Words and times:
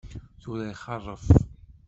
Tura 0.41 0.65
ixeṛṛef. 0.73 1.25